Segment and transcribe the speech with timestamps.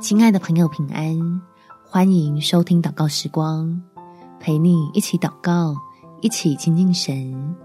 [0.00, 1.42] 亲爱的朋友，平安！
[1.84, 3.82] 欢迎收听祷告时光，
[4.38, 5.74] 陪你一起祷告，
[6.20, 7.56] 一起亲近神，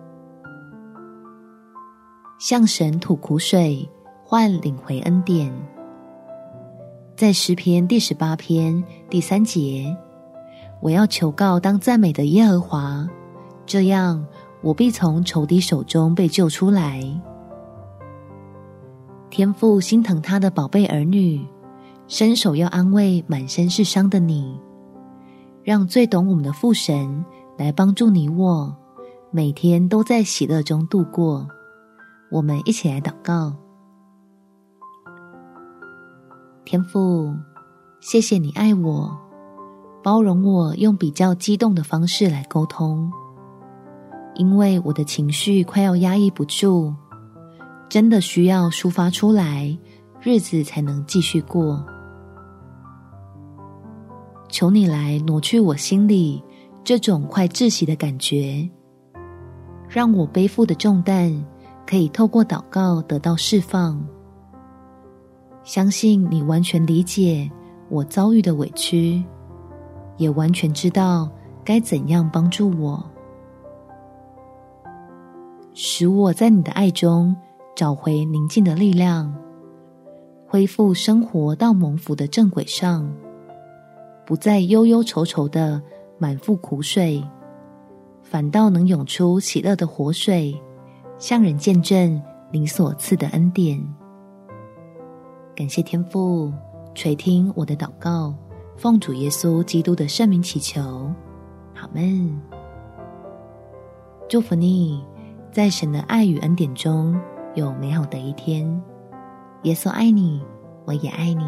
[2.40, 3.88] 向神吐苦水，
[4.24, 5.54] 换领回恩典。
[7.16, 9.96] 在诗篇第十八篇第三节，
[10.82, 13.08] 我要求告当赞美的耶和华，
[13.64, 14.26] 这样
[14.64, 17.04] 我必从仇敌手中被救出来。
[19.30, 21.40] 天父心疼他的宝贝儿女。
[22.08, 24.60] 伸手要安慰满身是伤的你，
[25.64, 27.24] 让最懂我们的父神
[27.58, 28.76] 来帮助你我，
[29.32, 31.48] 每天都在喜乐中度过。
[32.30, 33.54] 我们一起来祷告：
[36.66, 37.34] 天父，
[38.02, 39.18] 谢谢你爱我，
[40.04, 43.12] 包容我，用比较激动的方式来沟通，
[44.36, 46.94] 因为我的情绪快要压抑不住，
[47.88, 49.78] 真的需要抒发出来，
[50.24, 51.86] 日子才能继续过。
[54.48, 56.42] 求你来挪去我心里
[56.82, 58.70] 这种快窒息的感觉，
[59.90, 61.46] 让我背负的重担
[61.86, 64.02] 可以透过祷告得到释放。
[65.66, 67.52] 相信你完全理解
[67.90, 69.22] 我遭遇的委屈，
[70.16, 71.30] 也完全知道
[71.66, 73.04] 该怎样帮助我，
[75.74, 77.36] 使我在你的爱中
[77.76, 79.34] 找回宁静的力量，
[80.54, 83.12] 恢复生活到蒙福的正轨上。
[84.24, 85.82] 不再忧忧愁愁的
[86.20, 87.24] 满腹苦水，
[88.22, 90.56] 反倒能涌出喜乐的活水，
[91.18, 93.84] 向人见证你所赐的恩典。
[95.56, 96.54] 感谢天父
[96.94, 98.32] 垂听我的祷告，
[98.78, 101.12] 奉主耶稣基督的圣名祈求，
[101.74, 102.40] 阿们。
[104.30, 105.04] 祝福你，
[105.52, 107.20] 在神的爱与恩典中
[107.56, 108.80] 有美好的一天。
[109.64, 110.42] 耶稣爱你，
[110.86, 111.46] 我也爱你。